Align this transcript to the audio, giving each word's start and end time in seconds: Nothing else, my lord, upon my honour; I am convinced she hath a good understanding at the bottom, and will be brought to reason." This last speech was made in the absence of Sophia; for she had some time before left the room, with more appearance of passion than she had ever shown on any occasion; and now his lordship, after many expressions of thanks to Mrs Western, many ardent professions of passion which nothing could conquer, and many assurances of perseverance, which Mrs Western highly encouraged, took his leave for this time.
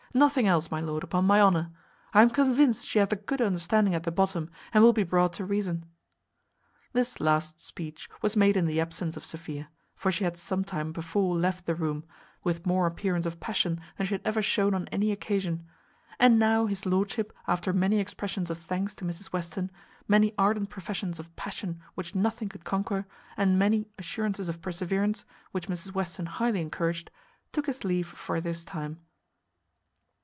Nothing 0.13 0.45
else, 0.45 0.69
my 0.69 0.81
lord, 0.81 1.05
upon 1.05 1.23
my 1.23 1.39
honour; 1.39 1.71
I 2.13 2.21
am 2.21 2.31
convinced 2.31 2.85
she 2.85 2.99
hath 2.99 3.13
a 3.13 3.15
good 3.15 3.39
understanding 3.41 3.95
at 3.95 4.03
the 4.03 4.11
bottom, 4.11 4.49
and 4.73 4.83
will 4.83 4.91
be 4.91 5.05
brought 5.05 5.31
to 5.35 5.45
reason." 5.45 5.85
This 6.91 7.21
last 7.21 7.61
speech 7.61 8.09
was 8.21 8.35
made 8.35 8.57
in 8.57 8.65
the 8.65 8.81
absence 8.81 9.15
of 9.15 9.23
Sophia; 9.23 9.69
for 9.95 10.11
she 10.11 10.25
had 10.25 10.35
some 10.35 10.65
time 10.65 10.91
before 10.91 11.37
left 11.37 11.65
the 11.65 11.75
room, 11.75 12.03
with 12.43 12.65
more 12.65 12.87
appearance 12.87 13.25
of 13.25 13.39
passion 13.39 13.79
than 13.97 14.05
she 14.05 14.15
had 14.15 14.21
ever 14.25 14.41
shown 14.41 14.73
on 14.73 14.89
any 14.89 15.13
occasion; 15.13 15.65
and 16.19 16.37
now 16.37 16.65
his 16.65 16.85
lordship, 16.85 17.31
after 17.47 17.71
many 17.71 17.97
expressions 17.97 18.49
of 18.49 18.57
thanks 18.57 18.93
to 18.95 19.05
Mrs 19.05 19.27
Western, 19.31 19.71
many 20.09 20.33
ardent 20.37 20.69
professions 20.69 21.21
of 21.21 21.33
passion 21.37 21.79
which 21.95 22.15
nothing 22.15 22.49
could 22.49 22.65
conquer, 22.65 23.05
and 23.37 23.57
many 23.57 23.87
assurances 23.97 24.49
of 24.49 24.61
perseverance, 24.61 25.23
which 25.53 25.69
Mrs 25.69 25.93
Western 25.93 26.25
highly 26.25 26.59
encouraged, 26.59 27.09
took 27.53 27.65
his 27.65 27.85
leave 27.85 28.07
for 28.09 28.41
this 28.41 28.65
time. 28.65 28.99